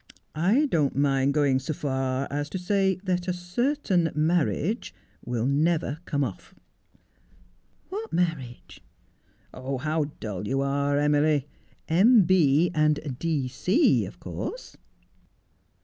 [0.55, 5.99] 'I don't mind going so fai as to say that a certain marriage will never
[6.05, 6.55] come off.''
[7.89, 8.81] What marriage
[9.53, 11.47] 1 ''How dull you are, Emily!
[11.87, 12.23] M.
[12.23, 12.71] B.
[12.73, 13.47] and D.
[13.47, 14.75] C, of course.'